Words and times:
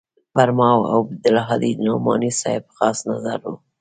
پر 0.33 0.49
ما 0.57 0.69
او 0.93 0.99
عبدالهادي 1.09 1.71
د 1.75 1.79
نعماني 1.85 2.31
صاحب 2.41 2.63
خاص 2.77 2.97
نظر 3.11 3.39
و. 3.51 3.53